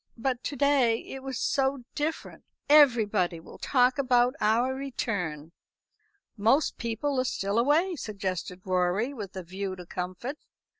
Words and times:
But 0.17 0.43
to 0.45 0.55
day 0.55 1.03
it 1.05 1.21
was 1.21 1.37
so 1.37 1.83
different. 1.93 2.43
Everybody 2.67 3.39
will 3.39 3.59
talk 3.59 3.99
about 3.99 4.33
our 4.41 4.73
return." 4.73 5.51
"Most 6.35 6.79
people 6.79 7.19
are 7.19 7.23
still 7.23 7.59
away," 7.59 7.95
suggested 7.95 8.61
Rorie, 8.65 9.13
with 9.13 9.35
a 9.35 9.43
view 9.43 9.75
to 9.75 9.85
comfort. 9.85 10.39